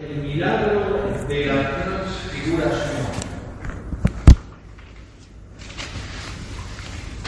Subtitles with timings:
[0.00, 3.06] el milagro de la transfiguración.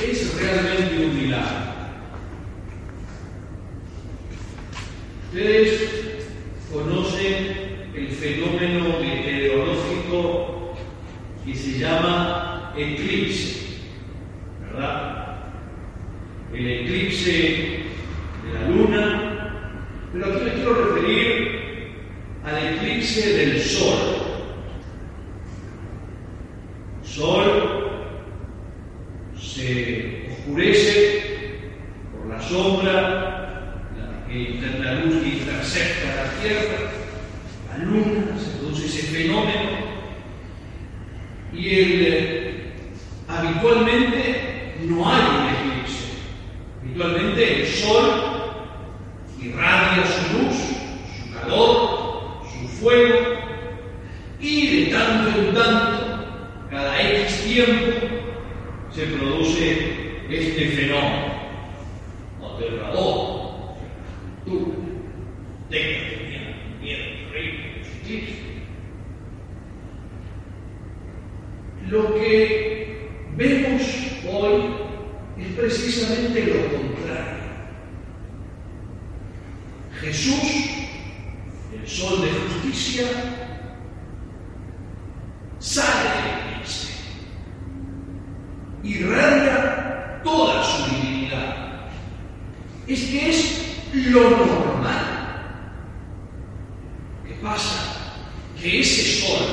[0.02, 1.66] Es realmente un milagro.
[5.28, 6.26] Ustedes
[6.72, 10.74] conocen el fenómeno meteorológico
[11.44, 13.80] que se llama eclipse,
[14.62, 15.52] ¿verdad?
[16.52, 19.72] El eclipse de la luna,
[20.12, 21.56] pero aquí me quiero referir
[22.46, 23.98] al eclipse del sol.
[27.02, 27.90] Sol
[29.36, 31.22] se oscurece
[32.12, 33.82] por la sombra
[34.28, 36.90] que intenta luz que intercepta la Tierra,
[37.70, 39.86] la Luna, se produce ese fenómeno
[41.52, 42.72] y el,
[43.38, 46.04] habitualmente no hay un eclipse.
[46.82, 48.10] Habitualmente el Sol
[49.40, 50.56] irradia su luz,
[51.18, 51.96] su calor,
[52.80, 53.18] fuego
[54.40, 56.26] y de tanto en tanto,
[56.70, 58.06] cada X tiempo,
[58.92, 61.34] se produce este fenómeno
[62.44, 63.74] aterrador,
[64.44, 64.74] tú,
[65.70, 65.78] de
[66.80, 67.76] miedo, terrible,
[71.88, 73.82] Lo que vemos
[74.32, 74.74] hoy
[75.38, 77.36] es precisamente lo contrario.
[80.00, 80.76] Jesús
[81.86, 83.06] el sol de justicia
[85.66, 86.92] sale del eclipse,
[88.84, 91.88] irradia toda su divinidad.
[92.86, 95.04] Es que es lo normal.
[97.26, 97.96] ¿Qué pasa?
[98.60, 99.44] Que ese sol,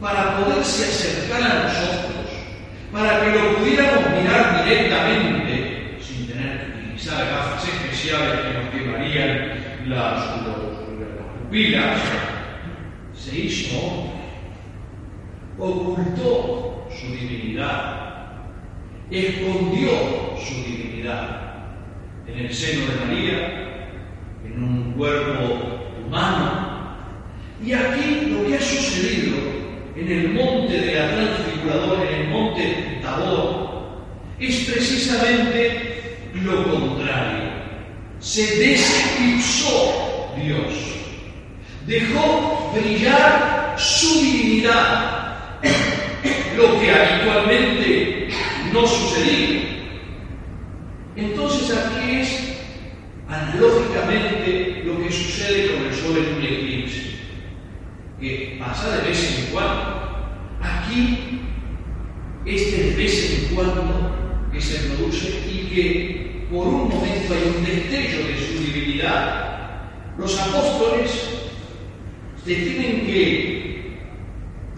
[0.00, 2.32] para poderse acercar a nosotros,
[2.90, 9.68] para que lo pudiéramos mirar directamente, sin tener que utilizar gafas especiales que nos quemarían
[9.88, 10.38] las
[11.50, 11.98] Pilas
[13.14, 14.08] se hizo
[15.58, 18.42] ocultó su divinidad,
[19.10, 19.90] escondió
[20.38, 21.74] su divinidad
[22.26, 23.90] en el seno de María,
[24.44, 26.68] en un cuerpo humano.
[27.64, 29.36] Y aquí lo que ha sucedido
[30.08, 33.98] en el monte de la transfiguradora, en el monte Tabor,
[34.40, 37.50] es precisamente lo contrario.
[38.20, 40.88] Se deseclipsó Dios
[41.88, 45.58] dejó brillar su divinidad,
[46.56, 48.28] lo que habitualmente
[48.72, 49.62] no sucedía.
[51.16, 52.58] Entonces aquí es
[53.28, 57.16] analógicamente lo que sucede con el sol en un eclipse,
[58.20, 59.97] que pasa de vez en cuando.
[60.88, 61.42] Aquí,
[62.46, 68.26] de vez en cuando que se produce y que por un momento hay un destello
[68.26, 69.82] de su divinidad,
[70.16, 71.10] los apóstoles
[72.42, 73.98] se tienen que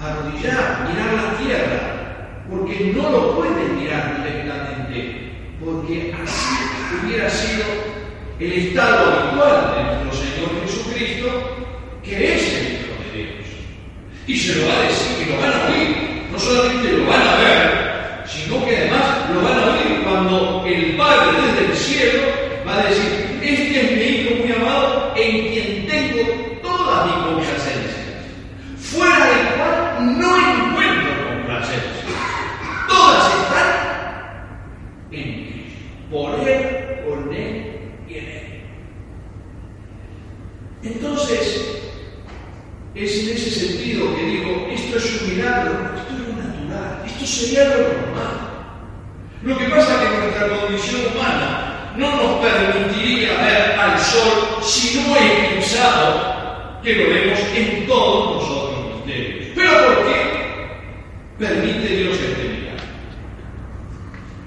[0.00, 5.30] arrodillar, mirar la tierra, porque no lo pueden mirar directamente,
[5.64, 7.66] porque así hubiera sido
[8.40, 11.56] el estado actual de nuestro Señor Jesucristo,
[12.02, 13.46] que es el Hijo de Dios.
[14.26, 15.99] Y se lo va a decir, que lo van a oír,
[16.30, 20.96] no solamente lo van a ver, sino que además lo van a oír cuando el
[20.96, 22.22] Padre desde el cielo
[22.66, 26.22] va a decir, este es mi Hijo muy amado en quien tengo
[26.62, 28.04] toda mi complacencia,
[28.78, 32.16] fuera del cual no encuentro complacencia.
[32.88, 33.68] Todas están
[35.12, 35.80] en Cristo,
[36.10, 36.62] por Él,
[37.08, 38.62] con Él y en Él.
[40.82, 41.70] Entonces,
[42.94, 47.26] es en ese sentido que digo, esto es un milagro, esto es lo natural, esto
[47.26, 48.50] sería lo normal.
[49.42, 55.00] Lo que pasa es que nuestra condición humana no nos permitiría ver al sol si
[55.00, 59.48] no eclipsado que lo vemos en todos nosotros misterios.
[59.54, 60.18] ¿Pero por qué
[61.38, 62.84] permite Dios este milagro?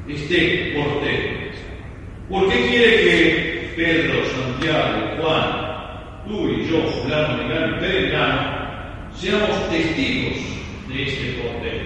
[0.09, 1.33] Este portero.
[2.29, 5.63] ¿Por qué quiere que Pedro, Santiago, Juan,
[6.27, 6.77] tú y yo,
[9.15, 10.37] seamos testigos
[10.87, 11.85] de este portero?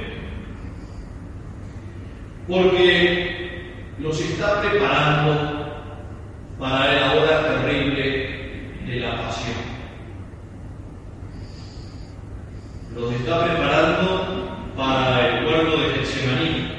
[2.47, 5.83] Porque nos está preparando
[6.59, 8.03] para la hora terrible
[8.85, 9.77] de la pasión
[12.95, 16.71] los está preparando para el puerto de Getsemaní.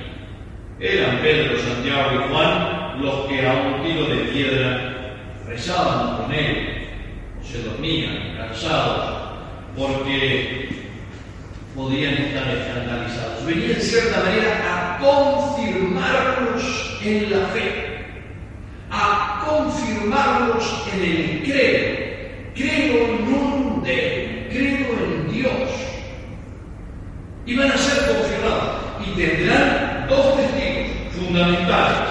[0.80, 5.14] Eran Pedro, Santiago y Juan los que a un tiro de piedra
[5.46, 6.77] rezaban con él,
[7.50, 9.30] se dormían cansados,
[9.76, 10.68] porque
[11.74, 13.44] podían estar escandalizados.
[13.46, 17.98] Venía en cierta manera a confirmarlos en la fe,
[18.90, 21.88] a confirmarlos en el credo.
[22.54, 25.70] Creo en un Deus, creo en Dios.
[27.46, 32.10] Y van a ser confirmados y tendrán dos testigos fundamentales.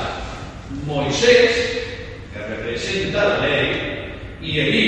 [0.85, 1.83] Moisés,
[2.33, 3.87] que representa la ley,
[4.41, 4.86] y Elías,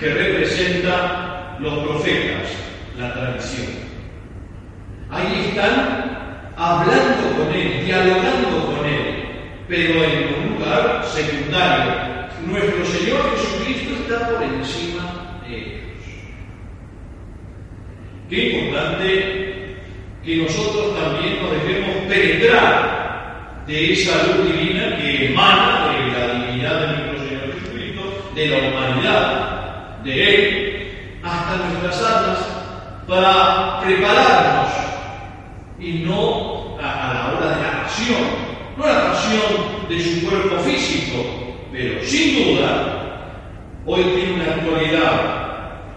[0.00, 2.48] que representa los profetas,
[2.98, 3.66] la tradición.
[5.10, 9.24] Ahí están hablando con él, dialogando con él,
[9.68, 12.08] pero en un lugar secundario.
[12.46, 15.82] Nuestro Señor Jesucristo está por encima de ellos.
[18.30, 19.76] Qué importante
[20.24, 26.80] que nosotros también nos dejemos penetrar de esa luz divina que emana de la divinidad
[26.80, 27.17] de nuestro
[28.38, 32.38] de la humanidad, de Él, hasta nuestras almas,
[33.08, 34.72] para prepararnos
[35.80, 38.22] y no a, la hora de la pasión,
[38.76, 41.24] no la pasión de su cuerpo físico,
[41.72, 43.32] pero sin duda
[43.84, 45.40] hoy tiene una actualidad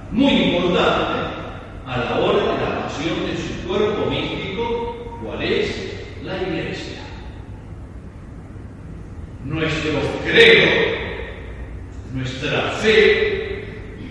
[0.09, 1.19] muy importante
[1.85, 7.01] a la hora de la pasión de su cuerpo místico, cuál es la iglesia.
[9.45, 9.91] Nuestro
[10.23, 11.00] credo,
[12.13, 13.63] nuestra fe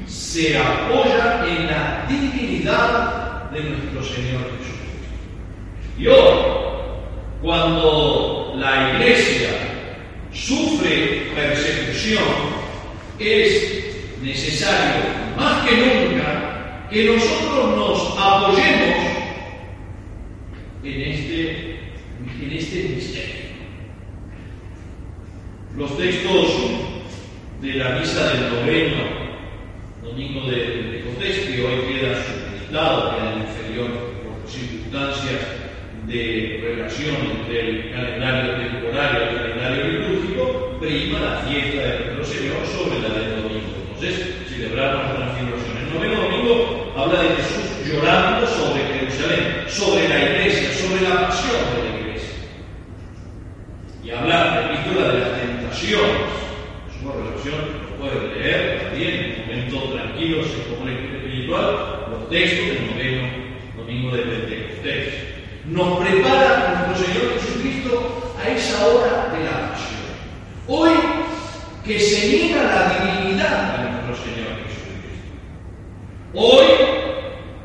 [0.07, 5.07] se apoya en la divinidad de nuestro Señor Jesucristo.
[5.99, 6.39] Y hoy,
[7.43, 9.51] cuando la iglesia
[10.33, 12.25] sufre persecución,
[13.19, 13.87] es
[14.23, 15.05] necesario
[15.37, 19.11] más que nunca que nosotros nos apoyemos
[20.83, 21.81] en este,
[22.41, 23.41] en este misterio.
[25.77, 26.80] Los textos
[27.61, 29.05] de la misa del noveno,
[30.03, 32.41] domingo de Pentecostés, que hoy queda
[32.71, 33.91] en el inferior
[34.23, 35.41] por circunstancias
[36.07, 42.25] de relación entre el calendario temporal y el calendario litúrgico, prima la fiesta de nuestro
[42.25, 43.75] Señor sobre la del domingo.
[43.89, 45.77] Entonces, celebramos la transfiguración.
[45.77, 51.59] El noveno domingo habla de Jesús llorando sobre Jerusalén, sobre la iglesia, sobre la pasión
[51.75, 52.35] de la iglesia.
[54.05, 56.31] Y habla de la epístola de las tentaciones.
[56.89, 57.61] Es una relación,
[57.91, 59.71] lo pueden leer también en un
[60.21, 63.29] tranquilo, como espiritual, los textos del noveno
[63.77, 65.15] domingo de Pentecostés.
[65.67, 70.01] Nos prepara nuestro Señor Jesucristo a esa hora de la pasión.
[70.67, 70.91] Hoy
[71.85, 75.33] que se niega la divinidad de nuestro Señor Jesucristo.
[76.35, 76.67] Hoy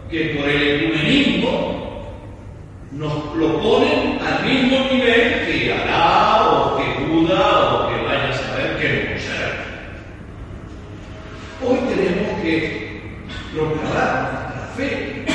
[0.09, 1.65] que por el ecumenismo
[2.91, 8.33] nos lo ponen al mismo nivel que Alá o que Buda o que vaya a
[8.33, 9.65] saber que no será.
[11.67, 13.01] Hoy tenemos que
[13.53, 15.25] proclamar nuestra fe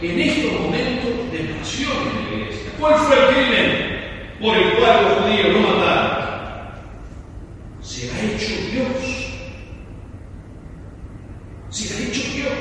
[0.00, 2.70] en estos momentos de pasión en la iglesia.
[2.78, 6.28] ¿Cuál fue el crimen por el cual los judíos no mataron?
[7.82, 9.32] Se ha hecho Dios.
[11.70, 12.52] Se ha hecho Dios.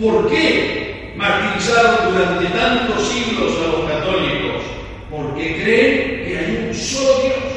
[0.00, 4.62] ¿Por qué martirizaron durante tantos siglos a los católicos?
[5.10, 7.52] Porque creen que hay un solo Dios.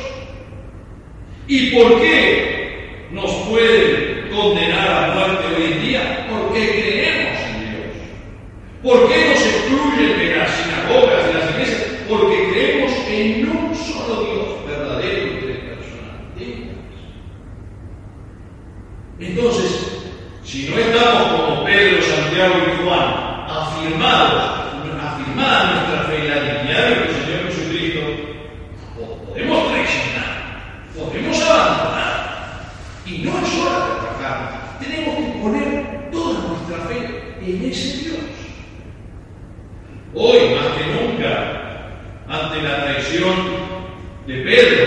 [1.48, 2.56] ¿Y por qué
[3.12, 6.28] nos pueden condenar a muerte hoy en día?
[6.30, 7.94] Porque creemos en Dios.
[8.86, 11.82] ¿Por qué nos excluyen de las sinagogas, de las iglesias?
[12.08, 16.22] Porque creemos en un solo Dios verdadero y personal.
[19.20, 20.04] Entonces,
[20.44, 23.08] si no estamos como Pedro, Santiago y Juan,
[23.50, 24.44] afirmados,
[25.02, 28.02] afirmada nuestra fe en la dignidad de nuestro Señor Jesucristo,
[29.26, 32.72] podemos traicionar, podemos abandonar.
[33.08, 34.78] Y no es hora de trabajar.
[34.80, 38.16] Tenemos que poner toda nuestra fe en ese Dios.
[40.18, 41.92] Hoy, más que nunca,
[42.30, 43.36] ante la traición
[44.26, 44.86] de Pedro,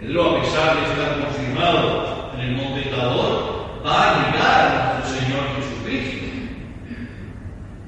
[0.00, 5.20] Pedro, a pesar de estar confirmado en el monte Tabor, va a negar a nuestro
[5.20, 6.26] Señor Jesucristo.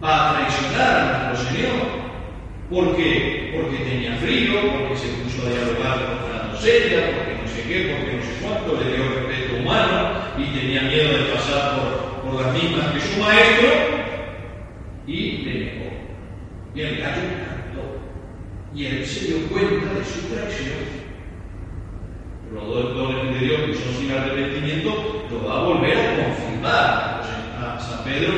[0.02, 1.78] Va a traicionar a nuestro Señor.
[2.70, 3.54] ¿Por qué?
[3.54, 7.94] Porque tenía frío, porque se puso a dialogar con la doncella, porque no sé qué,
[7.94, 12.42] porque no sé cuánto, le dio respeto humano y tenía miedo de pasar por, por
[12.42, 13.68] las mismas que su maestro
[15.06, 15.90] y le negó.
[16.74, 18.00] Y el gallo cantó.
[18.74, 20.97] Y él se dio cuenta de su traición.
[22.60, 27.22] Pero de Dios que son sin arrepentimiento, lo va a volver a confirmar
[27.58, 28.32] a San Pedro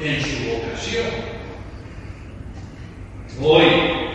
[0.00, 1.06] en su vocación.
[3.42, 3.64] Hoy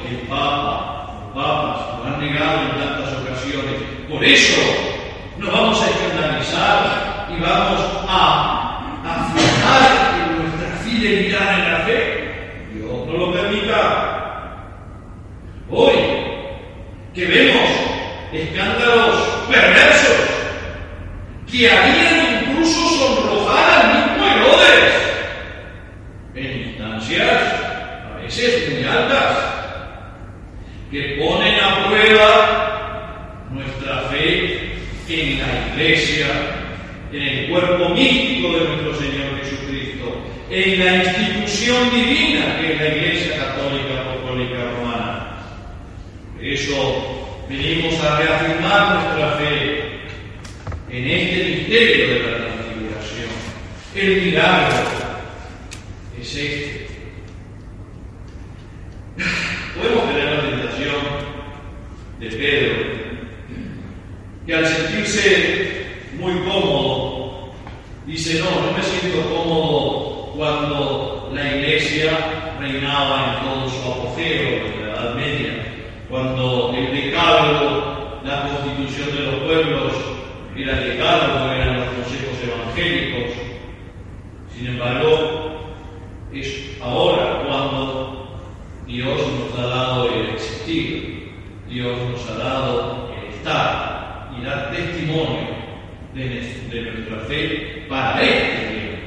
[0.09, 3.75] el Papa, los papas, lo han negado en tantas ocasiones.
[4.09, 4.61] Por eso
[5.37, 13.07] nos vamos a escandalizar y vamos a afirmar que nuestra fidelidad en la fe, Dios
[13.07, 14.15] no lo permita.
[15.69, 15.93] Hoy
[17.13, 17.69] que vemos
[18.31, 19.15] escándalos
[19.49, 20.15] perversos
[21.59, 24.93] que harían incluso sonrojar al mismo Herodes
[26.33, 27.41] en instancias
[28.05, 29.37] a veces muy altas
[30.89, 34.71] que ponen a prueba nuestra fe
[35.09, 36.27] en la iglesia,
[37.11, 42.87] en el cuerpo místico de nuestro Señor Jesucristo, en la institución divina que es la
[42.87, 45.37] Iglesia Católica Apostólica Romana.
[46.35, 49.89] Por eso venimos a reafirmar nuestra fe
[50.91, 53.29] en este misterio de la transfiguración.
[53.95, 54.75] El milagro
[56.19, 56.87] es este.
[59.75, 60.95] Podemos tener la tentación
[62.19, 62.75] de Pedro,
[64.47, 65.85] que al sentirse
[66.17, 67.53] muy cómodo,
[68.07, 74.81] dice, no, no me siento cómodo cuando la iglesia reinaba en todo su apogeo en
[74.81, 75.65] la Edad Media
[76.09, 80.18] cuando el decálogo, la constitución de los pueblos,
[80.63, 83.37] era decálogo, eran los consejos evangélicos.
[84.55, 85.75] Sin embargo,
[86.33, 88.41] es ahora cuando
[88.85, 91.31] Dios nos ha dado el existir,
[91.69, 95.47] Dios nos ha dado el estar y dar testimonio
[96.13, 98.97] de, nuestra fe para este tiempo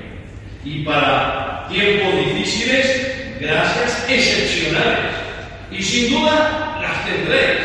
[0.64, 5.12] y para tiempos difíciles, gracias excepcionales.
[5.71, 7.61] Y sin duda las tendréis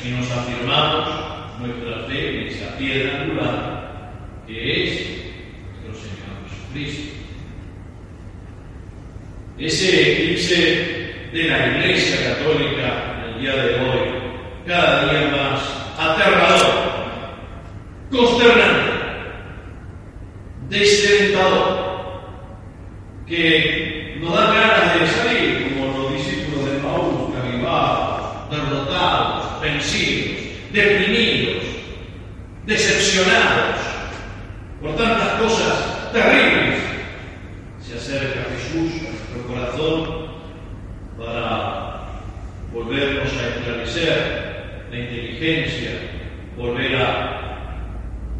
[0.00, 1.27] si nos afirmamos
[1.60, 3.78] nuestra fe en esa piedra angular
[4.46, 4.92] que es
[5.84, 7.14] nuestro Señor Jesucristo.
[9.58, 14.08] Ese eclipse de la Iglesia Católica el día de hoy,
[14.66, 15.60] cada día más
[15.98, 16.88] aterrador,
[18.10, 18.92] consternante,
[20.68, 21.88] descrentador,
[23.26, 30.38] que nos da ganas de salir, como los discípulos de avivados, derrotados, vencidos,
[30.72, 31.27] deprimidos,
[34.80, 36.78] por tantas cosas terribles,
[37.80, 40.28] se acerca Jesús a nuestro corazón
[41.18, 42.04] para
[42.72, 45.90] volvernos a esclarecer la inteligencia,
[46.56, 47.80] volver a,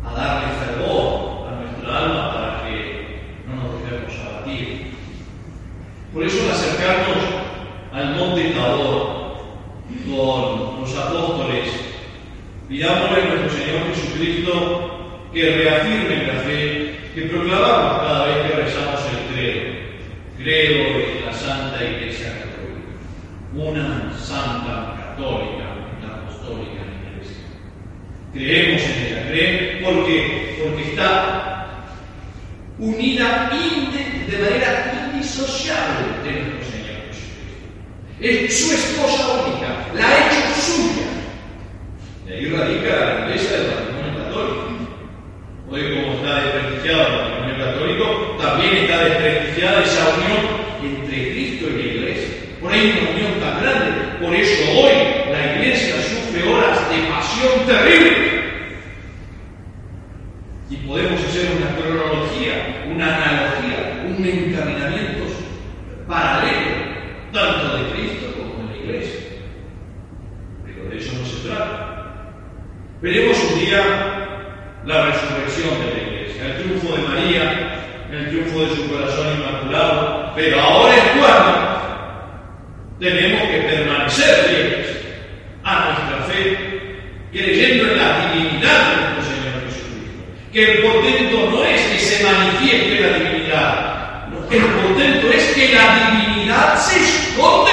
[0.04, 4.92] a darle fervor a nuestra alma para que no nos dejemos abatir.
[6.14, 7.24] Por eso al acercarnos
[7.92, 9.18] al monte Tabor,
[10.06, 11.87] con los apóstoles,
[12.68, 19.00] pidámosle a nuestro Señor Jesucristo que reafirme la fe que proclamamos cada vez que rezamos
[19.10, 19.78] el credo.
[20.38, 22.92] Creo en la Santa Iglesia Católica,
[23.54, 25.64] una Santa Católica,
[25.98, 26.82] una Apostólica
[27.12, 27.44] Iglesia.
[28.32, 31.66] Creemos en ella, creemos porque, porque está
[32.78, 36.78] unida de manera indisociable de nuestro Señor
[38.20, 40.97] es su esposa única, la ha hecho suya.
[42.38, 44.68] Ahí radica la iglesia del matrimonio católico.
[45.70, 50.46] Hoy, como está desprestigiado el matrimonio católico, también está desprestigiada esa unión
[50.84, 52.28] entre Cristo y la iglesia.
[52.60, 54.24] Por ahí una unión tan grande.
[54.24, 54.92] Por eso hoy
[55.32, 58.28] la iglesia sufre horas de pasión terrible.
[60.70, 65.24] Y podemos hacer una cronología, una analogía, un encaminamiento
[66.06, 66.86] paralelo
[67.32, 69.20] tanto de Cristo como de la Iglesia.
[70.64, 71.88] Pero de eso no se trata.
[73.00, 73.80] Veremos un día
[74.84, 80.32] la resurrección de la Iglesia, el triunfo de María, el triunfo de su corazón inmaculado,
[80.34, 81.68] pero ahora es cuando
[82.98, 84.86] tenemos que permanecer fieles
[85.62, 86.56] a nuestra fe,
[87.30, 90.24] creyendo en la divinidad de nuestro Señor Jesucristo.
[90.52, 93.88] Que el no es que se manifieste la divinidad,
[94.50, 97.72] el portento es que la divinidad se esconde.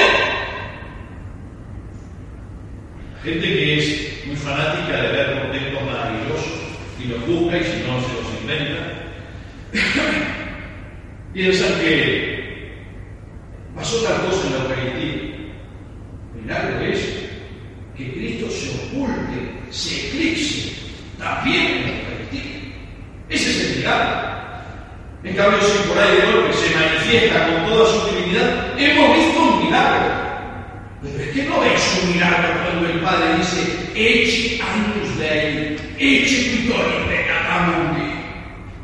[3.24, 6.54] Gente que es muy fanática de ver portentos maravillosos
[7.00, 8.96] y los busca y si no se los inventa.
[11.34, 12.74] Piensan que
[13.76, 15.36] pasó tal cosa en la Eucaristía.
[16.36, 17.00] Milagro es
[17.98, 20.74] que Cristo se oculte, se eclipse
[21.18, 22.52] también en la Eucaristía.
[23.30, 24.36] Ese es el milagro.
[25.24, 29.42] En cambio, si por ahí de golpe se manifiesta con toda su divinidad, hemos visto
[29.42, 30.16] un milagro.
[31.02, 36.52] Pero es que no es un milagro cuando el Padre dice, Ecce agnus Dei, Ecce
[36.52, 38.12] quitori peccata mundi.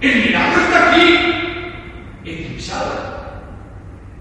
[0.02, 1.20] El milagro está aquí,
[2.26, 3.12] eclipsado.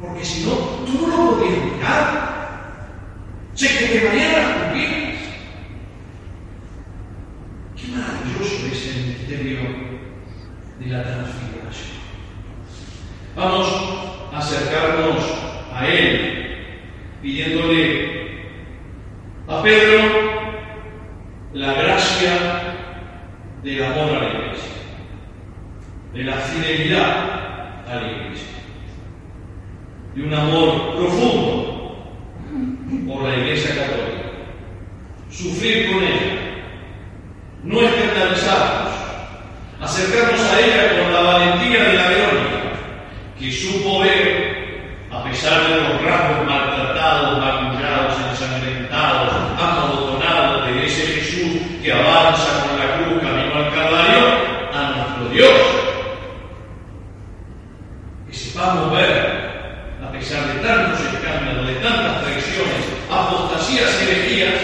[0.01, 0.53] Porque si no,
[0.87, 2.31] tú no lo podrías mirar.
[3.55, 5.21] Se que quemarían las pupilas.
[7.77, 9.61] Qué maravilloso es el misterio
[10.79, 12.01] de la transfiguración.
[13.37, 13.69] Vamos
[14.33, 15.25] a acercarnos
[15.73, 16.81] a Él,
[17.23, 18.51] pidiéndole
[19.47, 20.01] a Pedro
[21.53, 22.33] la gracia
[23.63, 24.73] del amor a la iglesia,
[26.13, 28.59] de la fidelidad a la iglesia,
[30.15, 32.13] de un amor profundo
[33.07, 34.31] por la iglesia católica,
[35.31, 36.63] sufrir con ella,
[37.63, 38.93] no escandalizarnos,
[39.81, 42.61] acercarnos a ella con la valentía de la Verónica,
[43.41, 51.63] que supo ver, a pesar de los rasgos maltratados, magullados, ensangrentados, amontonados de ese Jesús
[51.83, 54.27] que avanza con la cruz camino al Calvario,
[54.75, 55.61] a nuestro Dios.
[58.27, 64.61] Que sepamos ver, a pesar de tantos escándalos, de tantas traiciones, apostasías y herejías,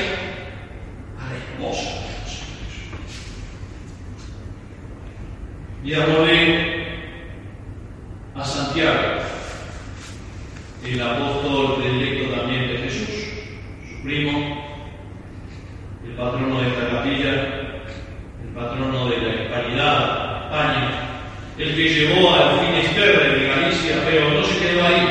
[1.18, 2.44] a la esposa de Jesús.
[5.82, 6.76] Pidámosle
[8.36, 8.44] a
[10.84, 13.08] El apóstol electo también de Jesús,
[13.88, 14.30] su primo,
[16.04, 17.32] el patrono de esta capilla,
[18.44, 20.90] el patrono de la hispanidad, España,
[21.56, 25.06] el que llevó al Finisterre de Galicia, pero no se quedó ahí,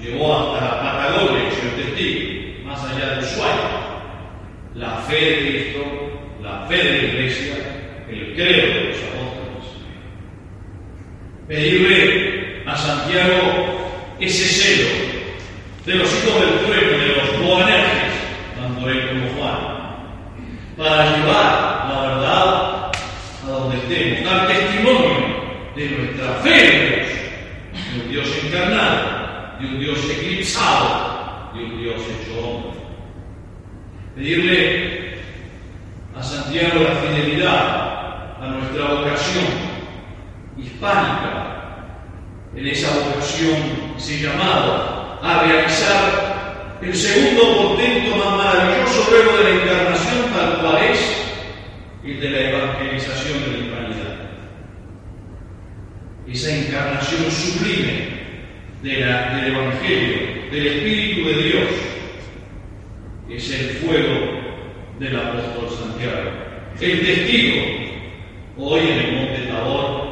[0.00, 3.70] llegó hasta Patagonia, soy testigo, más allá del Ushuaia,
[4.76, 5.82] la fe de Cristo,
[6.40, 7.54] la fe de la Iglesia,
[8.08, 9.46] el credo de los apóstoles.
[11.48, 12.15] Pedirle
[12.76, 14.88] a Santiago ese celo
[15.86, 18.12] de los hijos del trueno, de los boanerges,
[18.54, 19.58] tanto él como Juan,
[20.76, 22.92] para llevar la verdad
[23.44, 25.26] a donde estemos, dar testimonio
[25.74, 31.78] de nuestra fe en Dios, de un Dios encarnado, de un Dios eclipsado, de un
[31.82, 32.80] Dios hecho hombre.
[34.16, 35.18] Pedirle
[36.14, 39.44] a Santiago la fidelidad a nuestra vocación
[40.58, 41.35] hispánica,
[42.56, 43.56] en esa vocación,
[43.96, 50.84] ese llamado a realizar el segundo portento más maravilloso luego de la encarnación, tal cual
[50.84, 50.98] es
[52.04, 54.16] el de la evangelización de la humanidad.
[56.26, 58.16] Esa encarnación sublime
[58.82, 61.68] del Evangelio, del Espíritu de Dios,
[63.28, 64.46] es el fuego
[64.98, 66.30] del apóstol Santiago,
[66.80, 67.62] el testigo
[68.58, 70.06] hoy en el monte Tabor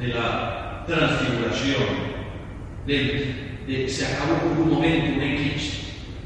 [0.00, 0.57] de la
[0.88, 2.08] transfiguración,
[3.86, 5.78] se acabó por un momento un eclipse.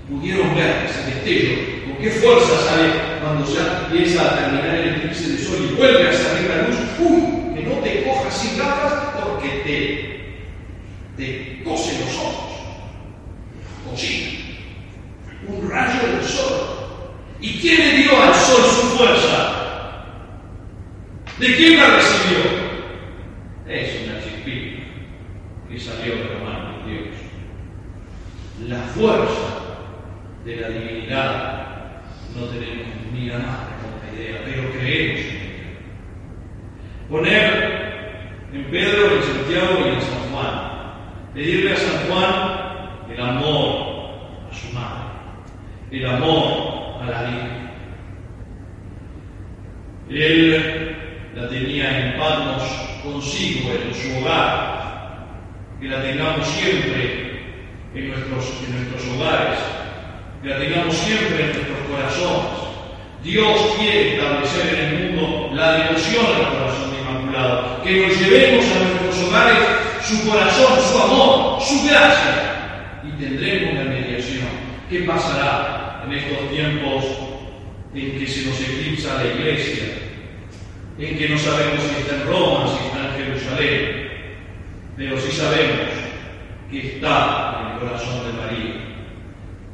[0.08, 5.32] Pudieron ver ese destello, con qué fuerza sale cuando se empieza a terminar el eclipse
[5.32, 6.78] de sol y vuelve a salir la luz.
[7.00, 7.54] ¡Uy!
[7.54, 9.48] Que no te cojas sin gafas porque
[11.16, 12.52] te, te cose los ojos.
[13.90, 14.38] Cocina.
[15.48, 16.72] Un rayo del sol.
[17.40, 19.62] ¿Y quién le dio al sol su fuerza?
[21.38, 22.38] ¿De quién la recibió?
[23.66, 24.82] Es una chispita
[25.68, 26.81] que salió de la mano de
[28.68, 29.62] La fuerza
[30.44, 31.72] de la divinidad
[32.36, 35.62] no tenemos ni la más remota idea, pero creemos en ella.
[37.08, 37.72] Poner
[38.52, 40.72] en Pedro, en Santiago y en San Juan.
[41.34, 42.62] Pedirle a San Juan
[43.10, 43.92] el amor
[44.50, 45.10] a su madre,
[45.90, 47.70] el amor a la Virgen.
[50.10, 50.96] Él
[51.34, 52.62] la tenía en Patmos
[53.02, 54.81] consigo en su hogar,
[55.82, 57.42] que la tengamos siempre
[57.92, 59.58] en nuestros, hogares,
[60.40, 62.50] que la tengamos siempre en nuestros corazones.
[63.24, 68.78] Dios quiere establecer en el mundo la devoción al corazón inmaculado, que nos llevemos a
[68.78, 69.58] nuestros hogares
[70.02, 74.48] su corazón, su amor, su gracia, y tendremos la mediación.
[74.88, 77.04] ¿Qué pasará en estos tiempos
[77.92, 79.84] en que se nos eclipsa la iglesia?
[80.98, 84.01] En que no sabemos si está en Roma, si está en Jerusalén,
[85.02, 85.88] pero sí sabemos
[86.70, 88.74] que está en el corazón de María.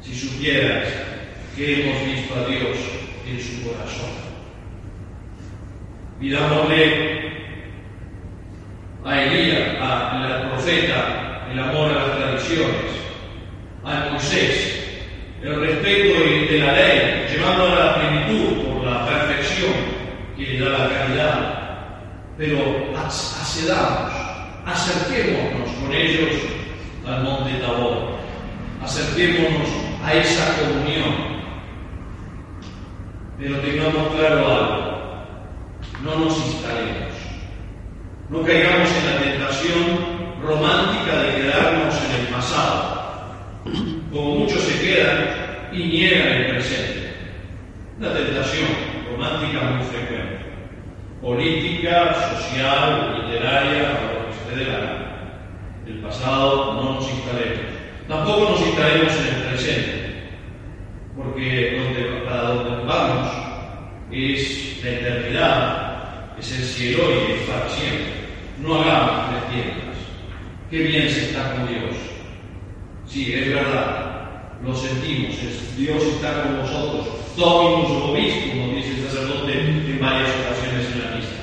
[0.01, 0.87] Si supieras
[1.55, 2.77] que hemos visto a Dios
[3.27, 4.09] en su corazón.
[6.19, 7.19] Pidámosle
[9.05, 12.91] a Elías, al profeta, el amor a las tradiciones,
[13.85, 15.03] a Moisés,
[15.43, 16.19] el respeto
[16.51, 19.73] de la ley, llevando a la plenitud por la perfección
[20.35, 21.55] que le da la caridad.
[22.35, 22.57] Pero
[22.97, 24.08] accedamos,
[24.71, 26.35] acerquémonos con ellos
[27.07, 28.17] al monte Tabor,
[28.83, 29.69] acerquémonos
[30.03, 31.39] a esa comunión.
[33.39, 34.99] Pero tengamos claro algo,
[36.03, 37.13] no nos instalemos,
[38.29, 42.99] no caigamos en la tentación romántica de quedarnos en el pasado,
[44.11, 47.13] como muchos se quedan y niegan el presente.
[47.97, 48.67] Una tentación
[49.09, 50.39] romántica muy frecuente,
[51.21, 54.18] política, social, literaria,
[54.57, 55.09] la gana.
[55.87, 57.79] El pasado no nos instalemos.
[58.07, 60.29] Tampoco nos instalemos en el presente,
[61.15, 63.27] porque donde, para donde vamos
[64.11, 68.13] es la eternidad, es el cielo y es para siempre.
[68.61, 69.97] No hagamos tiendas.
[70.69, 71.95] Qué bien se está con Dios.
[73.05, 74.09] Sí, es verdad,
[74.63, 75.35] lo sentimos,
[75.77, 77.07] Dios está con nosotros.
[77.35, 81.39] Dominus vobis, como dice el sacerdote en varias ocasiones en la misa.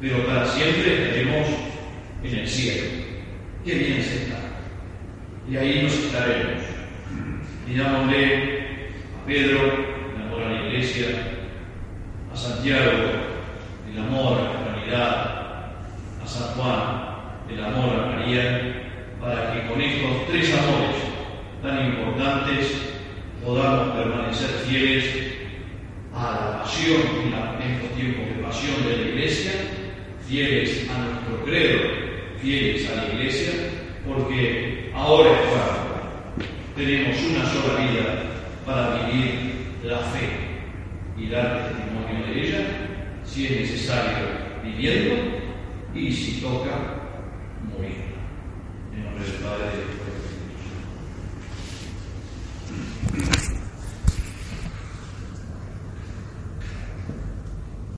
[0.00, 1.48] Pero para siempre estaremos
[2.24, 2.88] en el cielo.
[3.64, 4.38] Qué bien se está.
[5.50, 6.62] Y ahí nos estaremos.
[7.66, 8.36] Digámosle
[9.20, 9.60] a Pedro,
[10.14, 11.06] el amor a la iglesia,
[12.32, 12.90] a Santiago,
[13.90, 15.72] el amor a la humanidad,
[16.22, 17.12] a San Juan,
[17.50, 18.82] el amor a María,
[19.20, 20.96] para que con estos tres amores
[21.62, 22.72] tan importantes
[23.44, 25.32] podamos permanecer fieles
[26.14, 27.00] a la pasión
[27.62, 29.52] en estos tiempos de pasión de la Iglesia,
[30.26, 32.01] fieles a nuestro credo,
[32.42, 33.52] fieles a la Iglesia,
[34.06, 38.22] porque ahora es cuando tenemos una sola vida
[38.66, 39.52] para vivir
[39.84, 40.28] la fe
[41.16, 42.66] y dar testimonio de ella,
[43.24, 44.26] si es necesario
[44.64, 45.14] viviendo
[45.94, 46.70] y si toca
[47.72, 48.12] morir.
[48.92, 50.01] En nombre del Padre,